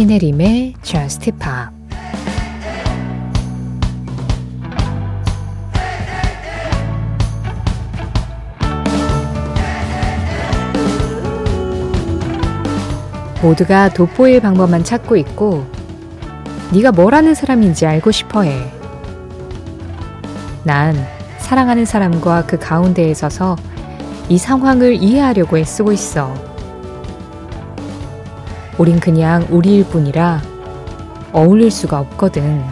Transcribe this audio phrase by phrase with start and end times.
[0.00, 1.44] 신혜림의 Just Pop
[13.42, 15.66] 모두가 돋보일 방법만 찾고 있고
[16.72, 18.72] 네가 뭘 하는 사람인지 알고 싶어해.
[20.64, 20.96] 난
[21.36, 23.56] 사랑하는 사람과 그 가운데에 서서
[24.30, 26.49] 이 상황을 이해하려고 애쓰고 있어.
[28.80, 30.40] 우린 그냥 우리일 뿐이라
[31.32, 32.64] 어울릴 수가 없거든.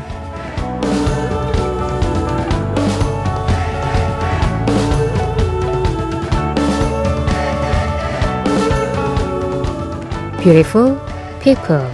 [10.40, 10.96] Beautiful
[11.42, 11.86] People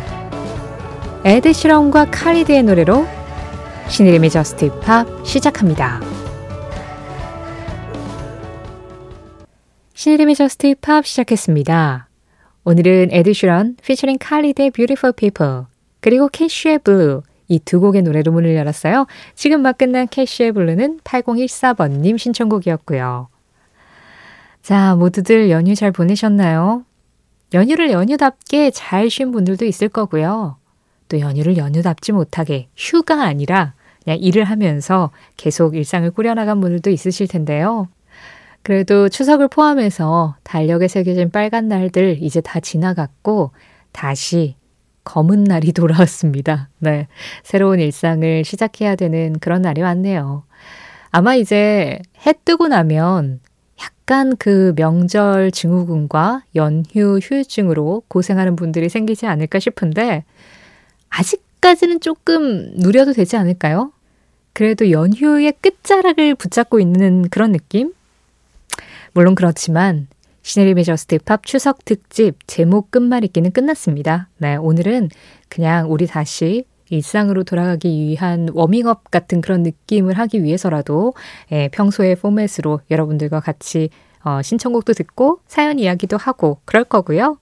[1.25, 3.09] 에드 시런과 칼리드의 노래로
[3.89, 6.01] 신혜림의 Just Pop 시작합니다.
[9.95, 12.14] 신혜림의 Just Pop 시작했습니다.
[12.65, 15.65] 오늘은 에드 시런 피처링 칼리드의 Beautiful People
[16.01, 19.07] 그리고 캐쉬의 Blue 이 두 곡의 노래로 문을 열었어요.
[19.35, 23.29] 지금 막 끝난 캐쉬의 Blue는 8014번님 신청곡이었고요.
[24.63, 26.85] 자, 모두들 연휴 잘 보내셨나요?
[27.53, 30.57] 연휴를 연휴답게 잘 쉰 분들도 있을 거고요.
[31.11, 37.89] 또 연휴를 연휴답지 못하게 휴가 아니라 그냥 일을 하면서 계속 일상을 꾸려나간 분들도 있으실 텐데요.
[38.65, 43.51] 그래도 추석을 포함해서 달력에 새겨진 빨간 날들 이제 다 지나갔고
[43.93, 44.57] 다시
[45.05, 46.71] 검은 날이 돌아왔습니다.
[46.79, 47.07] 네.
[47.43, 50.45] 새로운 일상을 시작해야 되는 그런 날이 왔네요.
[51.11, 53.41] 아마 이제 해 뜨고 나면
[53.83, 60.25] 약간 그 명절 증후군과 연휴 휴유증으로 고생하는 분들이 생기지 않을까 싶은데
[61.11, 63.93] 아직까지는 조금 누려도 되지 않을까요?
[64.55, 67.93] 그래도 연휴의 끝자락을 붙잡고 있는 그런 느낌?
[69.15, 70.09] 물론 그렇지만
[70.43, 74.29] 신혜림의 Just Pop 추석 특집 제목 끝말잇기는 끝났습니다.
[74.39, 75.09] 네, 오늘은
[75.49, 81.15] 그냥 우리 다시 일상으로 돌아가기 위한 워밍업 같은 그런 느낌을 하기 위해서라도
[81.53, 83.89] 예, 평소의 포맷으로 여러분들과 같이
[84.25, 87.39] 어, 신청곡도 듣고 사연 이야기도 하고 그럴 거고요.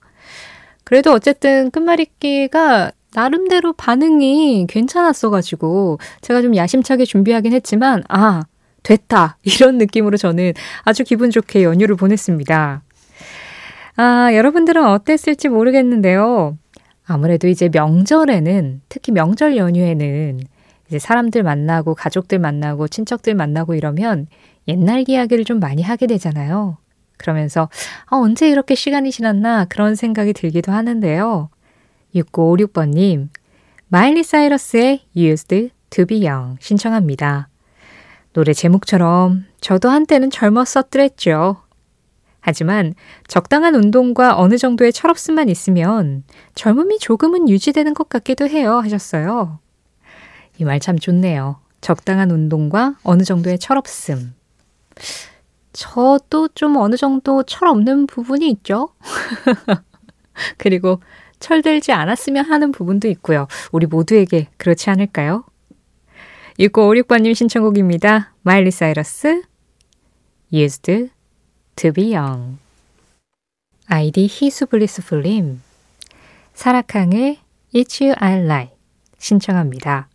[0.83, 8.43] 그래도 어쨌든 끝말잇기가 나름대로 반응이 괜찮았어가지고 제가 좀 야심차게 준비하긴 했지만 아
[8.83, 12.83] 됐다 이런 느낌으로 저는 아주 기분 좋게 연휴를 보냈습니다.
[13.95, 16.57] 아 여러분들은 어땠을지 모르겠는데요.
[17.05, 20.39] 아무래도 이제 명절에는 특히 명절 연휴에는
[20.87, 24.27] 이제 사람들 만나고 가족들 만나고 친척들 만나고 이러면
[24.67, 26.77] 옛날 이야기를 좀 많이 하게 되잖아요.
[27.17, 27.69] 그러면서
[28.05, 31.49] 아, 언제 이렇게 시간이 지났나 그런 생각이 들기도 하는데요.
[32.15, 33.29] 6956번님,
[33.87, 37.49] 마일리 사이러스의 Used to be Young 신청합니다.
[38.33, 41.57] 노래 제목처럼 저도 한때는 젊었었더랬죠.
[42.41, 42.93] 하지만
[43.27, 46.23] 적당한 운동과 어느 정도의 철없음만 있으면
[46.55, 49.59] 젊음이 조금은 유지되는 것 같기도 해요 하셨어요.
[50.59, 51.57] 이 말 참 좋네요.
[51.81, 54.33] 적당한 운동과 어느 정도의 철없음.
[55.73, 58.89] 저도 좀 어느 정도 철없는 부분이 있죠.
[60.57, 60.99] 그리고
[61.39, 63.47] 철들지 않았으면 하는 부분도 있고요.
[63.71, 65.43] 우리 모두에게 그렇지 않을까요?
[66.59, 68.33] 6956번님 신청곡입니다.
[68.43, 69.41] 마일리 사이러스,
[70.53, 71.09] Used
[71.75, 72.59] to be young.
[73.87, 75.61] 아이디 희수블리스풀님,
[76.53, 77.39] 사라캉의
[77.73, 78.75] It's You I Like
[79.17, 80.09] 신청합니다.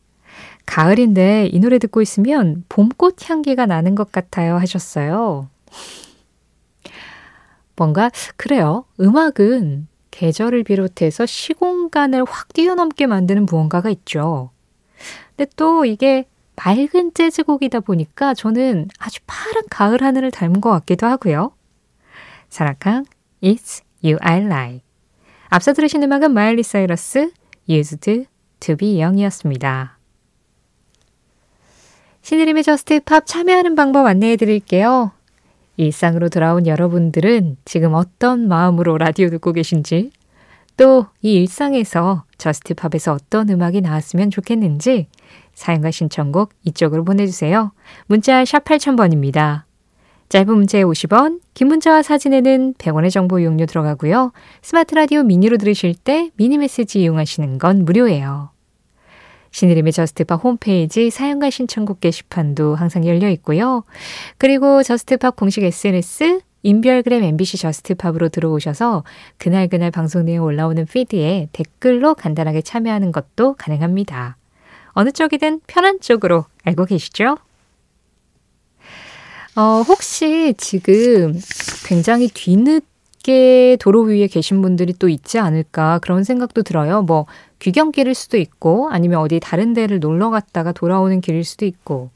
[0.64, 5.48] 가을인데 이 노래 듣고 있으면 봄꽃 향기가 나는 것 같아요 하셨어요.
[7.74, 8.84] 뭔가 그래요.
[9.00, 14.50] 음악은 계절을 비롯해서 시공간을 확 뛰어넘게 만드는 무언가가 있죠.
[15.36, 16.26] 근데 또 이게
[16.56, 21.52] 맑은 재즈곡이다 보니까 저는 아주 파란 가을 하늘을 닮은 것 같기도 하고요.
[22.48, 23.04] 사라캉,
[23.42, 24.80] It's You I Like.
[25.48, 27.30] 앞서 들으신 음악은 마일리 사이러스,
[27.68, 28.26] Used
[28.60, 29.98] to be Young이었습니다.
[32.22, 35.12] 신혜림의 Just Pop 참여하는 방법 안내해 드릴게요.
[35.76, 40.10] 일상으로 돌아온 여러분들은 지금 어떤 마음으로 라디오 듣고 계신지,
[40.78, 45.08] 또 이 일상에서 Just Pop에서 어떤 음악이 나왔으면 좋겠는지
[45.54, 47.72] 사연과 신청곡 이쪽으로 보내주세요.
[48.06, 49.64] 문자 샵 8000번입니다.
[50.28, 54.32] 짧은 문자에 50원, 긴 문자와 사진에는 100원의 정보 이용료 들어가고요.
[54.62, 58.50] 스마트 라디오 미니로 들으실 때 미니 메시지 이용하시는 건 무료예요.
[59.50, 63.84] 신혜림의 Just Pop 홈페이지 사연과 신청곡 게시판도 항상 열려 있고요.
[64.36, 69.04] 그리고 Just Pop 공식 SNS 인별그램 MBC Just Pop으로 들어오셔서
[69.38, 74.36] 그날그날 방송 내용 올라오는 피드에 댓글로 간단하게 참여하는 것도 가능합니다.
[74.92, 77.36] 어느 쪽이든 편한 쪽으로 알고 계시죠?
[79.54, 81.34] 어, 혹시 지금
[81.86, 87.02] 굉장히 뒤늦게 도로 위에 계신 분들이 또 있지 않을까 그런 생각도 들어요.
[87.02, 87.26] 뭐
[87.58, 92.10] 귀경길일 수도 있고 아니면 어디 다른 데를 놀러 갔다가 돌아오는 길일 수도 있고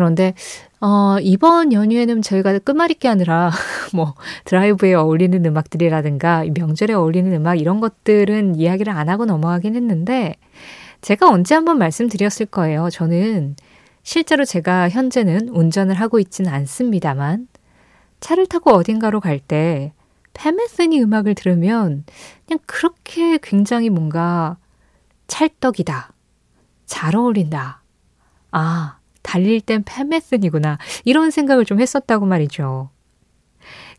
[0.00, 0.32] 그런데
[0.80, 3.50] 어, 이번 연휴에는 저희가 끝말잇기 하느라
[3.92, 4.14] 뭐
[4.46, 10.36] 드라이브에 어울리는 음악들이라든가 명절에 어울리는 음악 이런 것들은 이야기를 안 하고 넘어가긴 했는데
[11.02, 12.88] 제가 언제 한번 말씀드렸을 거예요.
[12.88, 13.56] 저는
[14.02, 17.46] 실제로 제가 현재는 운전을 하고 있지는 않습니다만
[18.20, 19.92] 차를 타고 어딘가로 갈때
[20.32, 22.04] 팬메스니 음악을 들으면
[22.46, 24.56] 그냥 그렇게 굉장히 뭔가
[25.26, 26.14] 찰떡이다.
[26.86, 27.82] 잘 어울린다.
[28.50, 30.78] 아, 달릴 땐 팬메슨이구나.
[31.04, 32.90] 이런 생각을 좀 했었다고 말이죠.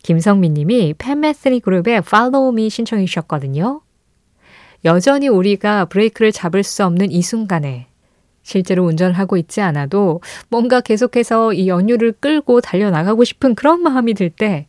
[0.03, 3.81] 김성민 님이 팬메스니 그룹의 Follow Me 신청해 주셨거든요.
[4.83, 7.87] 여전히 우리가 브레이크를 잡을 수 없는 이 순간에
[8.41, 14.29] 실제로 운전을 하고 있지 않아도 뭔가 계속해서 이 연유를 끌고 달려나가고 싶은 그런 마음이 들
[14.31, 14.67] 때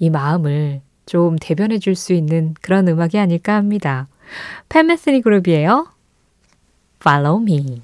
[0.00, 4.08] 이 마음을 좀 대변해 줄 수 있는 그런 음악이 아닐까 합니다.
[4.68, 5.86] 팬메스니 그룹이에요.
[7.00, 7.82] Follow Me.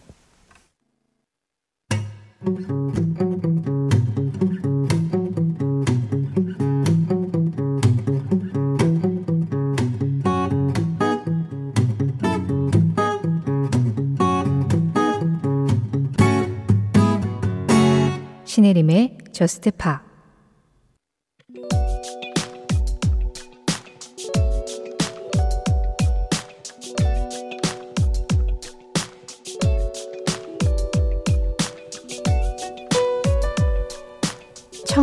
[18.47, 20.10] 신혜림의 저스트 파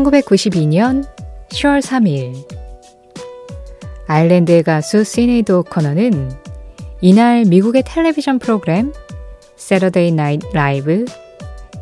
[0.07, 1.05] (1992년
[1.49, 2.33] 10월 3일)
[4.07, 6.31] 아일랜드의 가수 시네이드 오커너는
[7.01, 8.93] 이날 미국의 텔레비전 프로그램
[9.57, 11.05] Saturday Night Live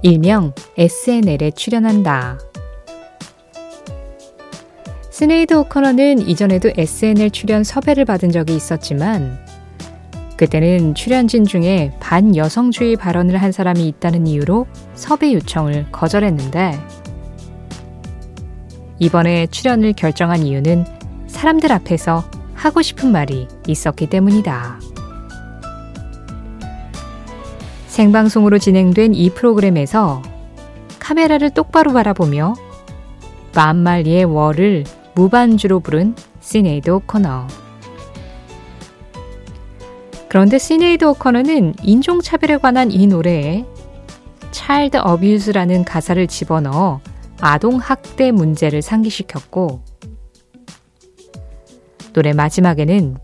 [0.02, 2.40] 일명 SNL에 출연한다.
[5.12, 9.38] 시네이드 오커너는 이전에도 SNL 출연 섭외를 받은 적이 있었지만
[10.36, 16.74] 그때는 출연진 중에 반여성주의 발언을 한 사람이 있다는 이유로 섭외 요청을 거절했는데
[19.00, 20.86] 이번에 출연을 결정한 이유는
[21.28, 24.80] 사람들 앞에서 하고 싶은 말이 있었기 때문이다.
[27.88, 30.22] 생방송으로 진행된 이 프로그램에서
[31.00, 32.56] 카메라를 똑바로 바라보며
[33.54, 34.84] 밥 말리의 War를
[35.14, 37.48] 무반주로 부른 시네이드 오커너.
[40.28, 43.66] 그런데 시네이드 오커너는 인종차별에 관한 이 노래에
[44.52, 47.00] child abuse라는 가사를 집어넣어
[47.40, 49.82] 아동학대 문제를 상기시켰고
[52.14, 53.18] 노래 마지막에는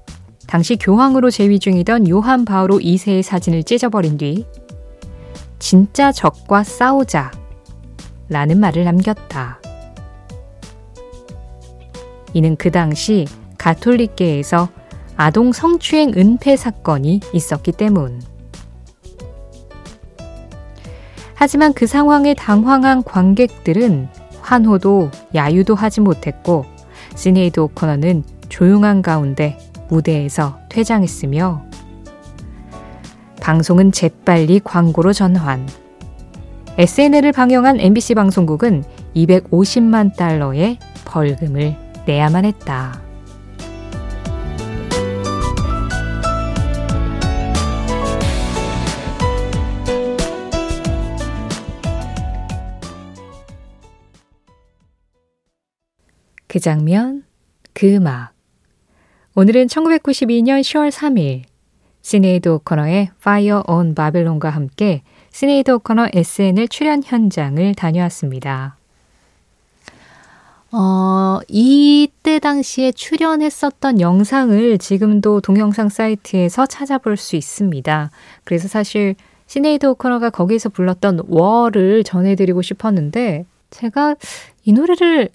[0.47, 4.45] 당시 교황으로 재위 중이던 요한 바오로 2세의 사진을 찢어버린 뒤
[5.59, 7.31] 진짜 적과 싸우자
[8.27, 9.61] 라는 말을 남겼다.
[12.33, 13.25] 이는 그 당시
[13.57, 14.69] 가톨릭계에서
[15.15, 18.21] 아동 성추행 은폐 사건이 있었기 때문.
[21.41, 24.09] 하지만 그 상황에 당황한 관객들은
[24.41, 26.65] 환호도 야유도 하지 못했고
[27.15, 29.57] 시네이드 오코너는 조용한 가운데
[29.89, 31.63] 무대에서 퇴장했으며
[33.41, 35.67] 방송은 재빨리 광고로 전환.
[36.77, 38.83] SNL을 방영한 MBC 방송국은
[39.15, 41.75] 250만 달러의 벌금을
[42.05, 43.01] 내야만 했다.
[56.61, 57.23] 장면,
[57.73, 58.31] 그 음악.
[59.35, 61.43] 오늘은 1992년 10월 3일
[62.01, 68.77] 시네이드 오커너의 Fire on Babylon과 함께 시네이드 오커너 SNL 출연 현장을 다녀왔습니다.
[70.73, 78.09] 어, 이때 당시에 출연했었던 영상을 지금도 동영상 사이트에서 찾아볼 수 있습니다.
[78.45, 79.15] 그래서 사실
[79.47, 84.15] 시네이드 오커너가 거기서 불렀던 War를 전해드리고 싶었는데 제가
[84.63, 85.29] 이 노래를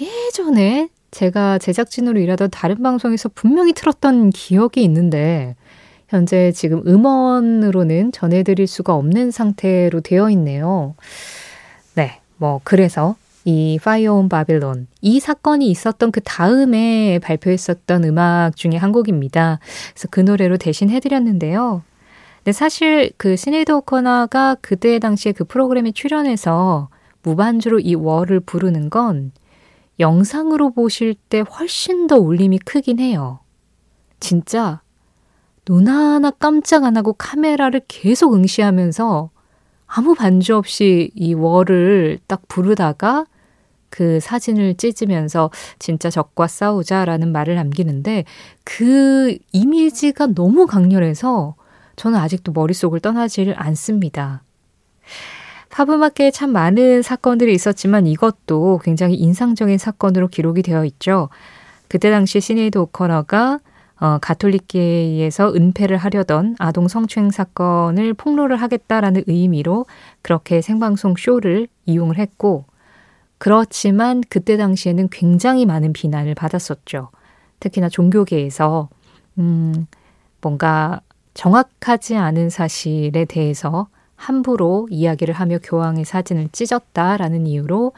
[0.00, 5.56] 예전에 제가 제작진으로 일하던 다른 방송에서 분명히 틀었던 기억이 있는데
[6.08, 10.94] 현재 지금 음원으로는 전해드릴 수가 없는 상태로 되어 있네요.
[11.94, 18.76] 네, 뭐 그래서 이 Fire on Babylon 이 사건이 있었던 그 다음에 발표했었던 음악 중에
[18.76, 19.60] 한 곡입니다.
[19.92, 21.82] 그래서 그 노래로 대신 해드렸는데요.
[22.38, 26.88] 근데 사실 그 시네이드 오커나가 그때 당시에 그 프로그램에 출연해서
[27.22, 29.32] 무반주로 이 월을 부르는 건
[29.98, 33.40] 영상으로 보실 때 훨씬 더 울림이 크긴 해요.
[34.20, 34.80] 진짜
[35.64, 39.30] 눈 하나 깜짝 안 하고 카메라를 계속 응시하면서
[39.86, 43.26] 아무 반주 없이 이 월을 딱 부르다가
[43.88, 48.24] 그 사진을 찢으면서 진짜 적과 싸우자라는 말을 남기는데
[48.64, 51.54] 그 이미지가 너무 강렬해서
[51.94, 54.42] 저는 아직도 머릿속을 떠나지를 않습니다.
[55.76, 61.28] 팝음악계에 참 많은 사건들이 있었지만 이것도 굉장히 인상적인 사건으로 기록이 되어 있죠.
[61.88, 63.60] 그때 당시 시네이드 오커너가
[64.00, 69.84] 어, 가톨릭계에서 은폐를 하려던 아동 성추행 사건을 폭로를 하겠다라는 의미로
[70.22, 72.64] 그렇게 생방송 쇼를 이용을 했고,
[73.36, 77.10] 그렇지만 그때 당시에는 굉장히 많은 비난을 받았었죠.
[77.60, 78.88] 특히나 종교계에서,
[79.38, 79.86] 음,
[80.40, 81.00] 뭔가
[81.32, 87.92] 정확하지 않은 사실에 대해서 함부로 이야기를 하며 교황의 사진을 찢었다라는 이유로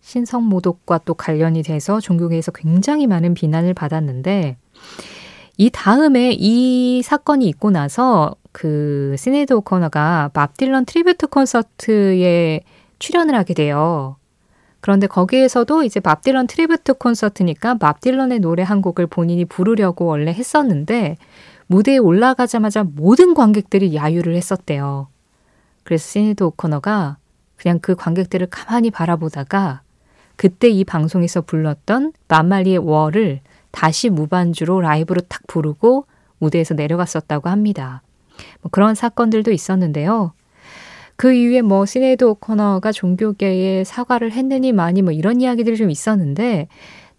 [0.00, 4.56] 신성 모독과 또 관련이 돼서 종교계에서 굉장히 많은 비난을 받았는데
[5.56, 12.60] 이 다음에 이 사건이 있고 나서 그 시네이드 오커너가 밥 딜런 tribute 콘서트에
[12.98, 14.16] 출연을 하게 돼요.
[14.80, 20.32] 그런데 거기에서도 이제 밥 딜런 tribute 콘서트니까 밥 딜런의 노래 한 곡을 본인이 부르려고 원래
[20.32, 21.16] 했었는데
[21.66, 25.08] 무대에 올라가자마자 모든 관객들이 야유를 했었대요.
[25.84, 27.18] 그래서 시네드 오커너가
[27.56, 29.82] 그냥 그 관객들을 가만히 바라보다가
[30.36, 36.06] 그때 이 방송에서 불렀던 만말리의 월을 다시 무반주로 라이브로 탁 부르고
[36.38, 38.02] 무대에서 내려갔었다고 합니다.
[38.60, 40.32] 뭐 그런 사건들도 있었는데요.
[41.16, 46.68] 그 이후에 뭐 시네드 오커너가 종교계에 사과를 했느니 많이 뭐 이런 이야기들이 좀 있었는데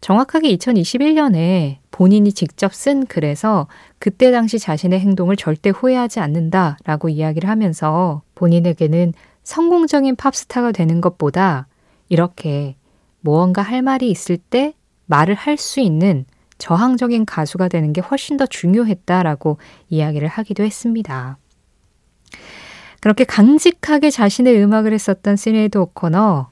[0.05, 3.65] 정확하게 2021년에 본인이 직접 쓴 글에서
[3.97, 11.65] 그때 당시 자신의 행동을 절대 후회하지 않는다라고 이야기를 하면서 본인에게는 성공적인 팝스타가 되는 것보다
[12.07, 12.75] 이렇게
[13.21, 14.75] 무언가 할 말이 있을 때
[15.07, 16.25] 말을 할 수 있는
[16.59, 19.57] 저항적인 가수가 되는 게 훨씬 더 중요했다라고
[19.89, 21.39] 이야기를 하기도 했습니다.
[23.01, 26.51] 그렇게 강직하게 자신의 음악을 했었던 시네이드 오코너,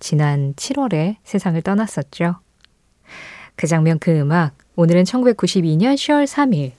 [0.00, 2.40] 지난 7월에 세상을 떠났었죠.
[3.58, 6.70] 그 장면 그 음악, 오늘은 1992년 10월 3일,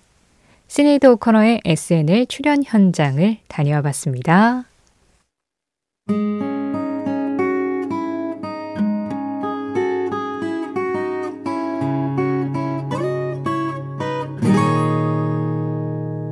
[0.70, 4.64] 시네이드 오커너의 SNL 출연 현장을 다녀와 봤습니다.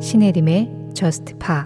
[0.01, 1.63] 신혜림의 Just Pa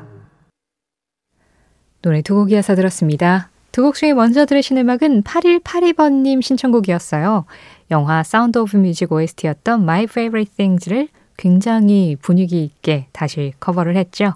[2.02, 3.52] 노래 두 곡 이어서 들었습니다.
[3.72, 7.46] 두 곡 중에 먼저 들으신 음악은 8182번님 신청곡이었어요.
[7.92, 14.34] 영화 Sound of Music OST였던 My Favorite Things를 굉장히 분위기 있게 다시 커버를 했죠.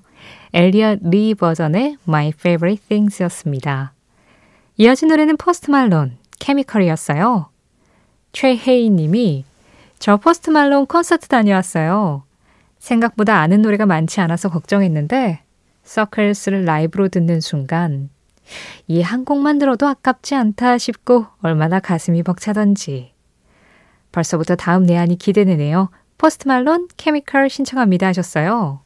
[0.54, 3.94] 엘리엇 리 버전의 My Favorite Things였습니다.
[4.78, 7.48] 이어진 노래는 포스트 말론, Chemical이었어요.
[8.34, 9.46] 최혜희 님이
[10.00, 12.24] 저 포스트 말론 콘서트 다녀왔어요.
[12.80, 15.40] 생각보다 아는 노래가 많지 않아서 걱정했는데
[15.84, 18.10] Circles를 라이브로 듣는 순간
[18.88, 23.15] 이 한 곡만 들어도 아깝지 않다 싶고 얼마나 가슴이 벅차던지
[24.16, 25.90] 벌써부터 다음 내한이 기대되네요.
[26.18, 28.80] 포스트 말론 Chemical 신청합니다 하셨어요.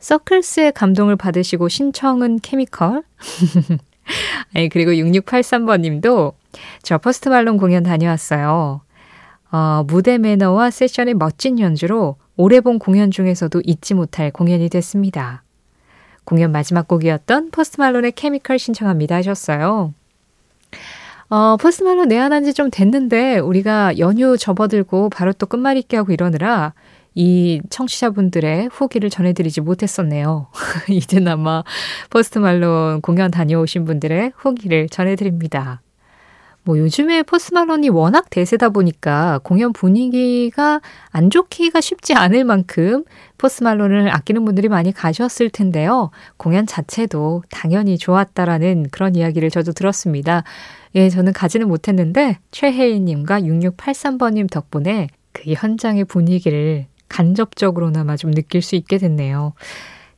[0.00, 3.02] Circles의 감동을 받으시고 신청은 Chemical?
[4.54, 6.34] 아니, 그리고 6683번 님도
[6.82, 8.82] 저 포스트 말론 공연 다녀왔어요.
[9.50, 15.42] 어, 무대 매너와 세션의 멋진 연주로 올해 본 공연 중에서도 잊지 못할 공연이 됐습니다.
[16.24, 19.94] 공연 마지막 곡이었던 포스트 말론의 Chemical 신청합니다 하셨어요.
[21.32, 26.74] 어, 포스트 말론 내한한 지 좀 됐는데 우리가 연휴 접어들고 바로 또 끝말잇기 하고 이러느라
[27.14, 30.48] 이 청취자분들의 후기를 전해드리지 못했었네요.
[30.90, 31.64] 이제나마
[32.10, 35.80] 포스트 말론 공연 다녀오신 분들의 후기를 전해드립니다.
[36.64, 43.04] 뭐 요즘에 포스 말론이 워낙 대세다 보니까 공연 분위기가 안 좋기가 쉽지 않을 만큼
[43.36, 46.10] 포스 말론을 아끼는 분들이 많이 가셨을 텐데요.
[46.36, 50.44] 공연 자체도 당연히 좋았다라는 그런 이야기를 저도 들었습니다.
[50.94, 58.98] 예, 저는 가지는 못했는데 최혜인님과 6683번님 덕분에 그 현장의 분위기를 간접적으로나마 좀 느낄 수 있게
[58.98, 59.54] 됐네요.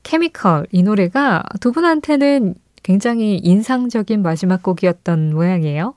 [0.02, 5.94] 케미컬, 이 노래가 두 분한테는 굉장히 인상적인 마지막 곡이었던 모양이에요.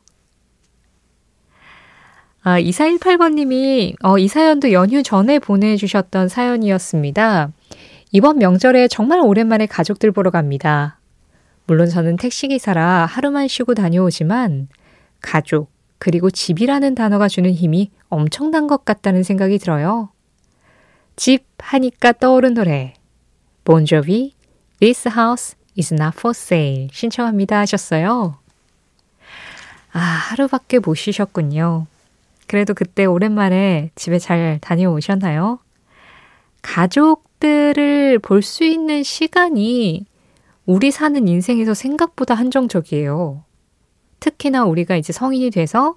[2.50, 7.51] 아, 2418번님이, 어, 이 사연도 연휴 전에 보내주셨던 사연이었습니다.
[8.13, 10.98] 이번 명절에 정말 오랜만에 가족들 보러 갑니다.
[11.66, 14.70] 물론 저는 택시기사라 하루만 쉬고 다녀오지만,
[15.20, 20.08] 가족, 그리고 집이라는 단어가 주는 힘이 엄청난 것 같다는 생각이 들어요.
[21.18, 22.94] 집 하니까 떠오른 노래.
[23.66, 24.36] 본조비,
[24.80, 26.88] This house is not for sale.
[26.94, 28.38] 신청합니다 하셨어요.
[29.92, 31.88] 아, 하루밖에 못 쉬셨군요.
[32.48, 35.60] 그래도 그때 오랜만에 집에 잘 다녀오셨나요?
[36.62, 40.06] 가족들을 볼 수 있는 시간이
[40.66, 43.44] 우리 사는 인생에서 생각보다 한정적이에요.
[44.20, 45.96] 특히나 우리가 이제 성인이 돼서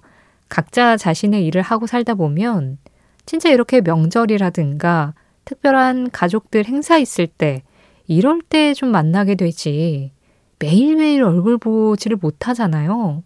[0.49, 2.77] 각자 자신의 일을 하고 살다 보면
[3.25, 5.13] 진짜 이렇게 명절이라든가
[5.45, 7.63] 특별한 가족들 행사 있을 때
[8.07, 10.11] 이럴 때 좀 만나게 되지
[10.59, 13.23] 매일매일 얼굴 보지를 못하잖아요.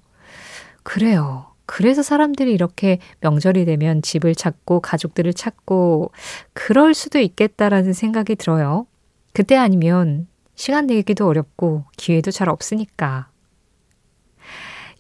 [0.83, 1.54] 그래요.
[1.65, 6.11] 그래서 사람들이 이렇게 명절이 되면 집을 찾고 가족들을 찾고
[6.53, 8.85] 그럴 수도 있겠다라는 생각이 들어요.
[9.33, 13.27] 그때 아니면 시간 내기도 어렵고 기회도 잘 없으니까.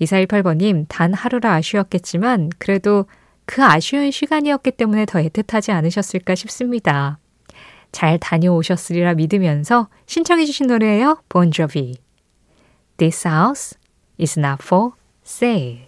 [0.01, 3.05] 2418번님, 단 하루라 아쉬웠겠지만 그래도
[3.45, 7.19] 그 아쉬운 시간이었기 때문에 더 애틋하지 않으셨을까 싶습니다.
[7.91, 11.21] 잘 다녀오셨으리라 믿으면서 신청해주신 노래예요.
[11.29, 11.97] 본조비.
[12.97, 13.77] This house
[14.19, 14.91] is not for
[15.25, 15.84] sale.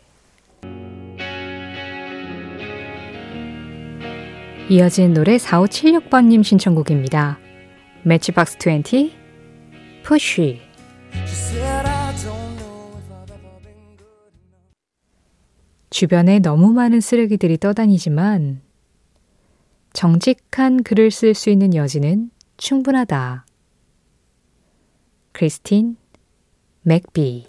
[4.70, 7.40] 이어진 노래 4576번님 신청곡입니다.
[8.04, 9.14] 매치박스 20,
[10.06, 10.60] Pushy.
[15.90, 18.62] 주변에 너무 많은 쓰레기들이 떠다니지만
[19.94, 23.46] 정직한 글을 쓸 수 있는 여지는 충분하다.
[25.32, 25.96] 크리스틴
[26.82, 27.48] 맥비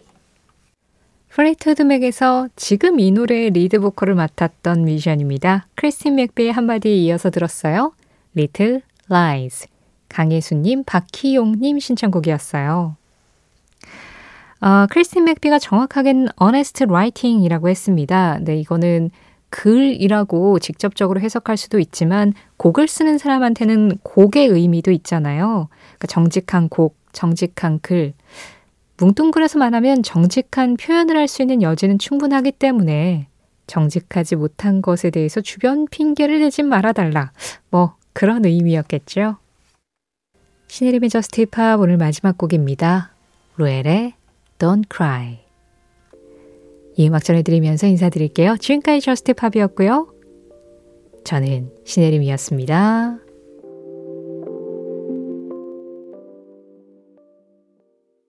[1.29, 5.67] Fleetwood Mac에서 지금 이 노래의 리드 보컬을 맡았던 뮤지션입니다.
[5.75, 7.93] 크리스틴 맥비의 한마디에 이어서 들었어요.
[8.37, 9.69] Little Lies.
[10.09, 12.97] 강예수님, 박희용님 신청곡이었어요.
[14.61, 18.39] 어, 크리스틴 맥비가 정확하게는 honest writing이라고 했습니다.
[18.41, 19.11] 네, 이거는
[19.51, 25.69] 글이라고 직접적으로 해석할 수도 있지만 곡을 쓰는 사람한테는 곡의 의미도 있잖아요.
[25.71, 28.15] 그러니까 정직한 곡, 정직한 글.
[29.01, 33.29] 뭉뚱그려서 말하면 정직한 표현을 할 수 있는 여지는 충분하기 때문에
[33.67, 37.33] 정직하지 못한 것에 대해서 주변 핑계를 대지 말아달라.
[37.71, 39.37] 뭐 그런 의미였겠죠.
[40.69, 43.13] 신혜림의 Just Pop 오늘 마지막 곡입니다.
[43.57, 44.15] 로엘의
[44.59, 45.39] Don't Cry.
[46.97, 48.57] 이 음악 전해드리면서 인사드릴게요.
[48.57, 50.13] 지금까지 Just Pop이었고요.
[51.25, 53.28] 저는 신혜림이었습니다.